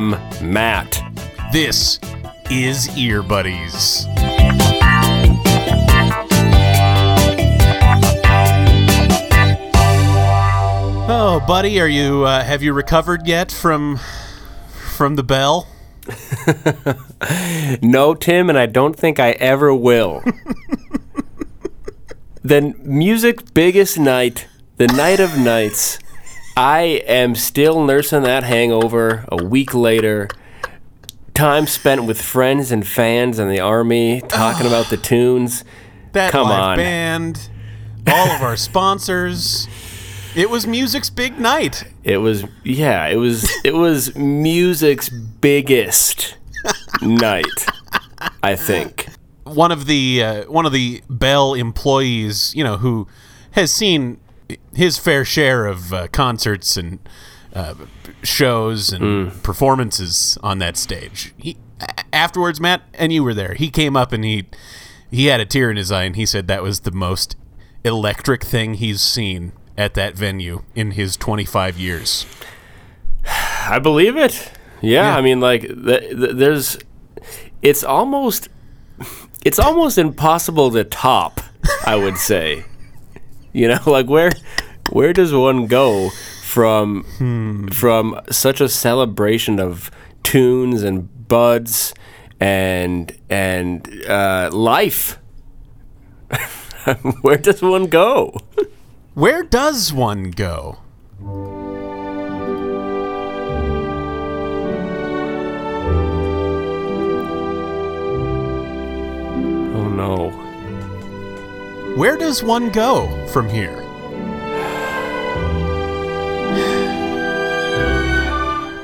[0.00, 0.14] Am Tim.
[0.14, 1.02] I am Matt.
[1.52, 2.00] This
[2.50, 4.06] is Ear Buddies.
[11.12, 14.00] Oh, buddy, are you uh, have you recovered yet from
[14.72, 15.68] from the bell?
[17.82, 20.24] No, Tim, and I don't think I ever will.
[22.42, 25.98] the music's biggest night, the night of nights,
[26.56, 30.28] I am still nursing that hangover a week later.
[31.34, 35.64] Time spent with friends and fans and the army, talking about the tunes.
[36.12, 36.76] That Come live on.
[36.76, 37.48] band,
[38.08, 39.68] all of our sponsors.
[40.34, 41.84] It was music's big night.
[42.02, 46.36] It was yeah, it was it was music's biggest
[47.00, 47.44] night,
[48.42, 49.06] I think.
[49.44, 53.06] one of the uh, one of the Bell employees, you know, who
[53.52, 54.18] has seen
[54.74, 56.98] his fair share of uh, concerts and
[57.54, 57.74] uh,
[58.22, 61.32] shows and performances on that stage.
[61.36, 61.56] He
[62.12, 63.54] afterwards, Matt, and you were there.
[63.54, 64.46] He came up and he
[65.10, 67.36] he had a tear in his eye, and he said that was the most
[67.84, 72.26] electric thing he's seen at that venue in his 25 years.
[73.26, 74.52] I believe it.
[74.82, 75.16] Yeah, Yeah.
[75.16, 76.78] I mean, like, th- th- there's,
[77.62, 78.48] it's almost,
[79.44, 81.40] it's almost impossible to top.
[81.84, 82.64] I would say,
[83.52, 84.32] you know, like where,
[84.90, 86.10] where does one go
[86.42, 87.04] from,
[87.72, 89.90] from such a celebration of
[90.22, 91.94] tunes and buds
[92.40, 95.18] and and uh, life?
[97.22, 98.36] where does one go?
[99.14, 100.78] Where does one go?
[109.72, 110.39] Oh no.
[112.00, 113.76] Where does one go from here?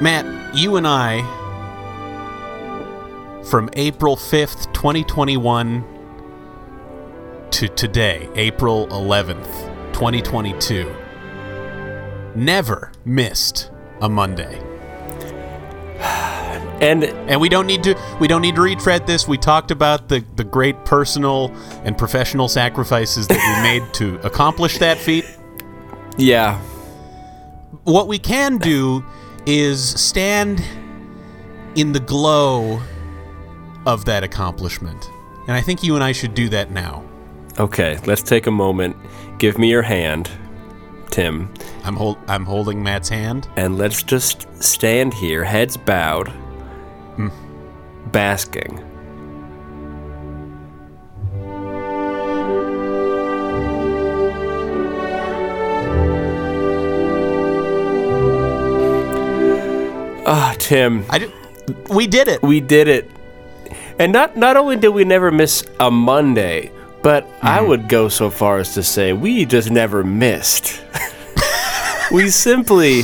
[0.00, 1.22] Matt, you and I,
[3.42, 5.84] from April 5th, 2021
[7.50, 10.94] to today, April 11th, 2022,
[12.36, 14.69] never missed a Monday.
[16.80, 19.28] And And we don't need to we don't need to retread this.
[19.28, 21.52] We talked about the, the great personal
[21.84, 25.24] and professional sacrifices that we made to accomplish that feat.
[26.16, 26.58] yeah,
[27.84, 29.04] What we can do
[29.46, 30.62] is stand
[31.74, 32.80] in the glow
[33.86, 35.08] of that accomplishment.
[35.46, 37.04] And I think you and I should do that now.
[37.58, 38.96] Okay, let's take a moment.
[39.38, 40.30] Give me your hand,
[41.10, 41.52] Tim,
[41.84, 43.48] I'm hold I'm holding Matt's hand.
[43.56, 46.30] and let's just stand here, heads bowed,
[48.12, 48.84] basking.
[60.32, 61.32] Ah, Tim, I did,
[61.88, 62.40] we did it.
[62.42, 63.10] we did it.
[63.98, 66.70] And not not only did we never miss a Monday,
[67.02, 70.82] but I would go so far as to say we just never missed.
[72.12, 73.02] we simply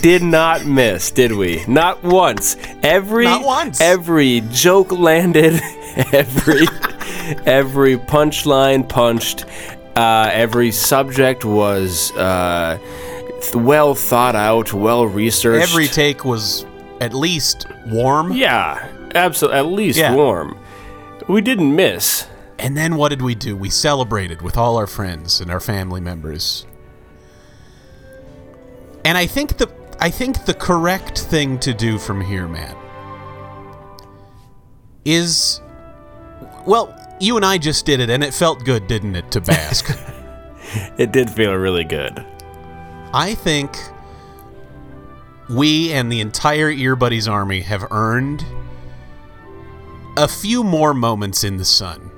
[0.00, 1.64] did not miss, did we?
[1.66, 2.56] Not once.
[2.82, 3.80] Every Not once.
[3.80, 5.54] every joke landed,
[6.12, 6.66] every
[7.46, 9.44] every punchline punched,
[9.96, 12.78] uh, every subject was uh,
[13.42, 15.70] th- well thought out, well researched.
[15.70, 16.64] Every take was
[17.00, 18.32] at least warm.
[18.32, 19.58] Yeah, absolutely.
[19.58, 20.14] At least Yeah.
[20.14, 20.58] warm.
[21.28, 22.26] We didn't miss.
[22.58, 23.56] And then what did we do?
[23.56, 26.66] We celebrated with all our friends and our family members.
[29.04, 29.68] And I think the
[30.00, 32.76] I think the correct thing to do from here, man,
[35.04, 35.60] is
[36.66, 39.98] well, you and I just did it and it felt good, didn't it, to bask.
[40.98, 42.22] It did feel really good.
[43.14, 43.74] I think
[45.48, 48.44] we and the entire Ear Buddies army have earned
[50.18, 52.10] a few more moments in the sun.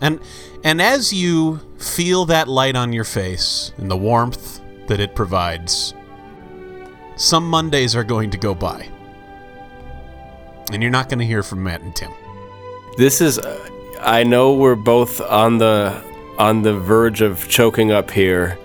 [0.00, 0.20] And
[0.64, 5.92] and as you feel that light on your face and the warmth that it provides,
[7.16, 8.88] some Mondays are going to go by.
[10.72, 12.10] And you're not going to hear from Matt and Tim.
[12.96, 13.38] This is.
[13.38, 13.68] Uh,
[14.00, 16.02] I know we're both on the
[16.38, 18.58] on the verge of choking up here.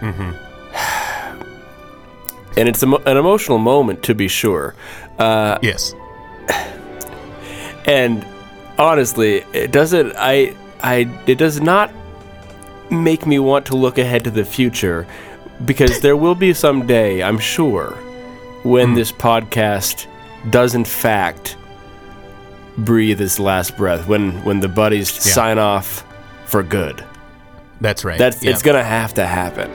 [0.00, 0.32] Mm-hmm.
[2.56, 4.76] And it's a, an emotional moment, to be sure.
[5.18, 5.94] Yes.
[7.86, 8.24] And
[8.78, 10.14] honestly, it doesn't.
[10.16, 10.56] I.
[10.80, 11.10] I.
[11.26, 11.92] It does not
[12.90, 15.06] make me want to look ahead to the future,
[15.64, 17.92] because there will be some day, I'm sure,
[18.62, 18.94] when hmm.
[18.94, 20.06] this podcast
[20.50, 21.56] does in fact
[22.78, 24.06] breathe its last breath.
[24.08, 26.04] When when the buddies sign off
[26.46, 27.04] for good.
[27.80, 28.18] That's right.
[28.18, 29.70] That's it's gonna have to happen.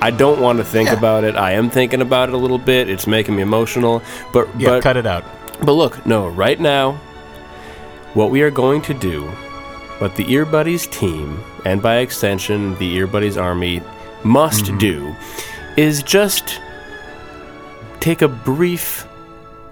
[0.00, 0.96] I don't want to think Yeah.
[0.96, 1.36] about it.
[1.36, 2.88] I am thinking about it a little bit.
[2.88, 4.02] It's making me emotional.
[4.32, 5.24] But Yeah, but cut it out.
[5.62, 6.98] but look, no, right now,
[8.14, 9.22] what we are going to do,
[9.98, 13.80] what the Ear Buddies team, and by extension, the Ear Buddies Army,
[14.24, 15.14] must do,
[15.76, 16.60] is just
[18.00, 19.06] take a brief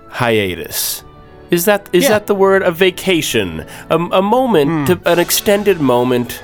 [0.08, 1.04] hiatus.
[1.50, 2.10] Is that is Yeah.
[2.10, 2.62] that the word?
[2.62, 6.40] A vacation, a, a moment, to, an extended moment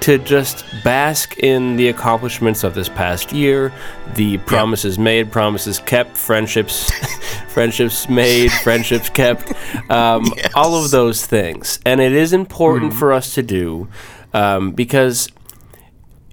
[0.00, 3.72] to just bask in the accomplishments of this past year,
[4.14, 6.90] the promises made, promises kept, friendships,
[7.48, 9.52] friendships made, friendships kept,
[9.90, 10.24] um,
[10.54, 11.80] all of those things.
[11.86, 13.88] And it is important for us to do
[14.34, 15.28] um, because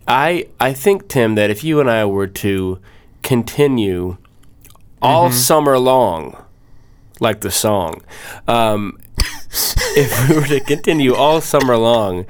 [0.07, 2.79] I I think Tim that if you and I were to
[3.21, 4.17] continue
[5.01, 6.35] all summer long,
[7.19, 8.01] like the song,
[8.47, 8.97] um,
[9.95, 12.25] if we were to continue all summer long,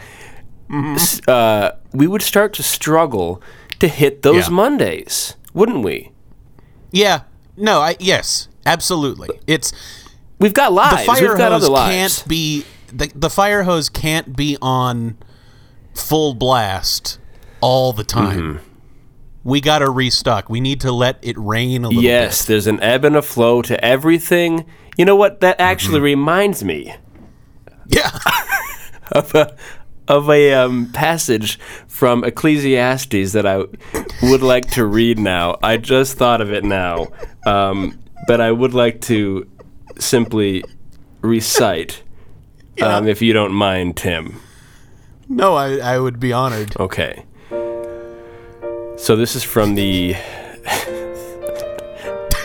[0.71, 3.41] s- uh, we would start to struggle
[3.79, 4.53] to hit those Yeah.
[4.53, 6.11] Mondays, wouldn't we?
[6.91, 7.21] Yeah.
[7.57, 9.29] No, I yes, absolutely.
[9.47, 9.71] It's
[10.39, 11.01] We've got lives.
[11.01, 11.93] the fire We've got hose other lives.
[12.19, 15.17] can't be the, the fire hose can't be on
[15.93, 17.19] full blast
[17.63, 18.39] all the time.
[18.59, 18.65] Mm-hmm.
[19.45, 20.49] We got to restock.
[20.49, 23.61] We need to let it rain a little Yes, there's an ebb and a flow
[23.63, 24.65] to everything.
[24.97, 25.39] You know what?
[25.41, 26.03] That actually Mm-hmm.
[26.03, 26.95] reminds me.
[27.87, 28.09] Yeah.
[29.11, 29.55] of a,
[30.07, 33.57] of a um, passage from Ecclesiastes that I
[34.21, 35.57] would like to read now.
[35.61, 37.07] I just thought of it now,
[37.45, 39.49] um, but I would like to
[39.99, 40.63] simply
[41.21, 42.01] recite,
[42.81, 44.39] um, if you don't mind, Tim.
[45.27, 46.75] no, I, I would be honored.
[46.79, 47.25] Okay.
[49.03, 50.15] So this is from the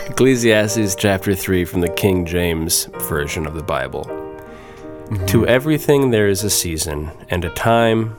[0.09, 4.03] Ecclesiastes chapter 3 from the King James version of the Bible.
[4.03, 5.45] To mm-hmm.
[5.47, 8.13] everything there is a season and a time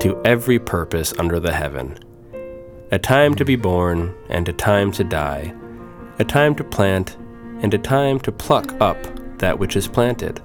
[0.00, 1.96] to every purpose under the heaven.
[2.90, 3.62] A time to be mm-hmm.
[3.62, 5.54] born and a time to die.
[6.18, 7.16] A time to plant
[7.62, 8.98] and a time to pluck up
[9.38, 10.42] that which is planted.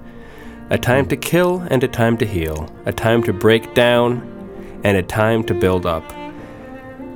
[0.70, 1.28] A time to mm-hmm.
[1.28, 2.72] kill and a time to heal.
[2.86, 6.04] A time to break down and a time to build up.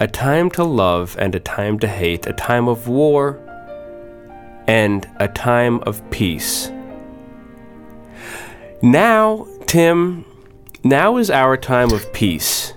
[0.00, 3.38] a time to love and a time to hate, a time of war
[4.66, 6.72] and a time of peace.
[8.82, 10.24] Now, Tim,
[10.82, 12.72] now is our time of peace.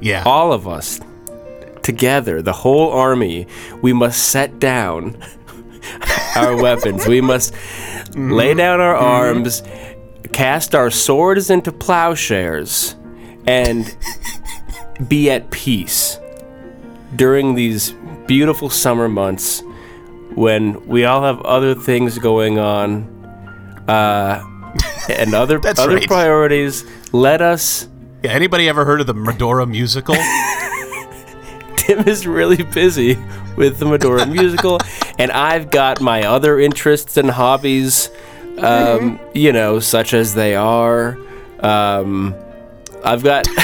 [0.00, 0.22] Yeah.
[0.24, 1.00] All of us
[1.82, 3.48] together, the whole army,
[3.82, 5.20] we must set down
[6.36, 7.06] our weapons.
[7.06, 7.54] We must
[8.14, 9.62] lay down our arms,
[10.32, 12.96] cast our swords into plowshares,
[13.46, 13.96] and
[15.08, 16.18] be at peace
[17.16, 17.94] during these
[18.26, 19.62] beautiful summer months
[20.34, 23.02] when we all have other things going on
[23.88, 24.42] uh,
[25.08, 26.08] and other other right.
[26.08, 26.84] priorities.
[27.12, 27.88] Let us
[28.22, 28.30] yeah.
[28.30, 30.14] Anybody ever heard of the Medora musical?
[31.76, 33.18] Tim is really busy
[33.56, 34.78] with the Medora musical,
[35.22, 38.10] and I've got my other interests and hobbies,
[38.58, 41.16] um, you know, such as they are.
[41.60, 42.34] Um,
[43.04, 43.46] I've got.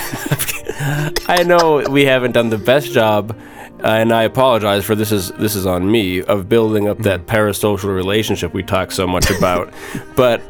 [1.29, 3.37] I know we haven't done the best job,
[3.81, 5.11] and I apologize for this.
[5.11, 9.29] Is this is on me of building up that parasocial relationship we talk so much
[9.31, 9.73] about,
[10.15, 10.41] but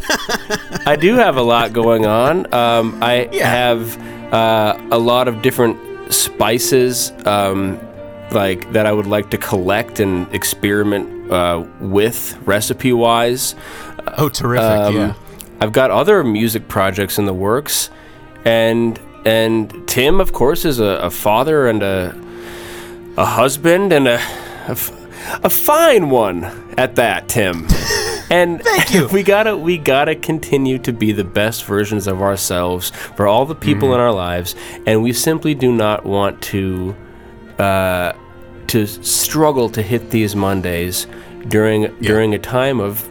[0.87, 2.53] I do have a lot going on.
[2.53, 3.49] Um, I Yeah.
[3.49, 7.79] have uh, a lot of different spices, um,
[8.33, 13.55] like that I would like to collect and experiment uh, with recipe wise.
[14.17, 14.65] Oh, terrific.
[14.65, 15.15] Um, yeah.
[15.61, 17.91] I've got other music projects in the works,
[18.45, 22.15] and and Tim, of course, is a, a father and a
[23.17, 24.15] a husband and a
[24.69, 24.93] a, f-
[25.45, 26.45] a fine one
[26.79, 27.67] at that, Tim.
[28.31, 29.09] And Thank you.
[29.13, 33.55] we gotta we gotta continue to be the best versions of ourselves for all the
[33.55, 33.95] people Mm-hmm.
[33.95, 34.55] in our lives,
[34.87, 36.95] and we simply do not want to
[37.59, 38.13] uh,
[38.69, 41.07] to struggle to hit these Mondays
[41.49, 43.09] during during a time of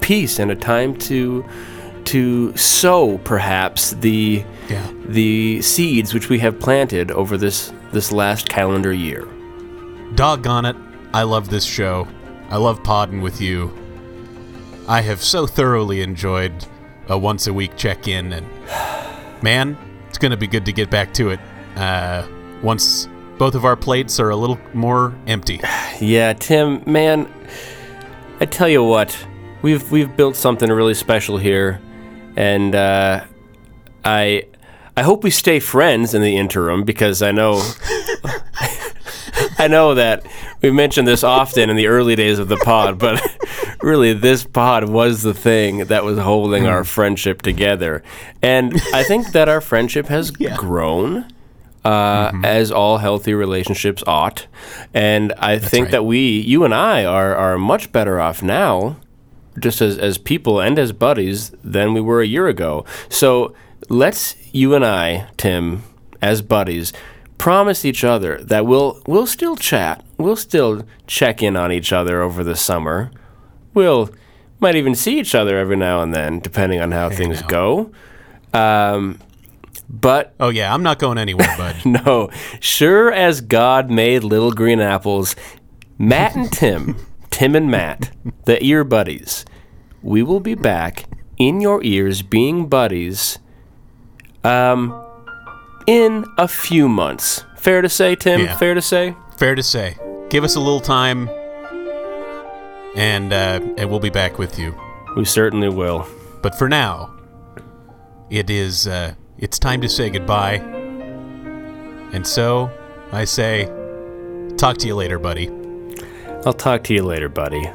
[0.00, 1.44] peace and a time to
[2.04, 4.86] to sow perhaps the Yeah.
[5.06, 9.26] the seeds which we have planted over this this last calendar year.
[10.14, 10.76] Doggone it.
[11.14, 12.06] I love this show.
[12.50, 13.70] I love podding with you.
[14.88, 16.52] I have so thoroughly enjoyed
[17.08, 18.46] a once a week check in, and
[19.42, 19.76] man,
[20.08, 21.40] it's gonna be good to get back to it.
[21.76, 22.26] Uh,
[22.62, 23.08] once
[23.42, 25.60] both of our plates are a little more empty.
[26.00, 27.28] Yeah, Tim, man,
[28.38, 29.18] I tell you what,
[29.62, 31.80] we've we've built something really special here,
[32.36, 33.24] and uh,
[34.04, 34.46] I
[34.96, 37.54] I hope we stay friends in the interim because I know
[39.58, 40.24] I know that
[40.62, 43.20] we mentioned this often in the early days of the pod, but
[43.82, 48.04] really this pod was the thing that was holding our friendship together,
[48.40, 51.26] and I think that our friendship has grown
[51.84, 54.46] uh, as all healthy relationships ought.
[54.94, 55.92] And I think right.
[55.92, 58.96] that we, you and I, are, are much better off now,
[59.58, 62.84] just as, as people and as buddies, than we were a year ago.
[63.08, 63.54] So
[63.88, 65.82] let's, you and I, Tim,
[66.20, 66.92] as buddies,
[67.38, 70.04] promise each other that we'll, we'll still chat.
[70.18, 73.10] We'll still check in on each other over the summer.
[73.74, 74.10] We'll
[74.60, 77.46] might even see each other every now and then, depending on how things now.
[77.48, 77.92] go.
[78.54, 79.18] Um,
[79.88, 81.76] but Oh yeah, I'm not going anywhere, bud.
[81.84, 85.36] no, sure as God made little green apples,
[85.98, 86.96] Matt and Tim,
[87.30, 88.10] Tim and Matt,
[88.44, 89.44] the ear buddies,
[90.02, 91.04] we will be back
[91.38, 93.38] in your ears being buddies
[94.44, 94.92] um
[95.86, 97.44] in a few months.
[97.56, 98.40] Fair to say, Tim?
[98.40, 98.56] Yeah.
[98.56, 99.14] Fair to say?
[99.36, 99.96] Fair to say.
[100.30, 101.28] Give us a little time,
[102.96, 104.74] and uh, and we'll be back with you.
[105.16, 106.06] We certainly will.
[106.42, 107.14] But for now,
[108.30, 110.56] it is uh, it's time to say goodbye.
[112.12, 112.70] And so
[113.12, 113.66] I say,
[114.56, 115.50] talk to you later, buddy.
[116.44, 117.68] I'll talk to you later, buddy.